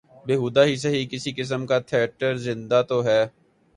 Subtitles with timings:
[0.25, 3.21] بیہودہ ہی سہی کسی قسم کا تھیٹر زندہ تو ہے۔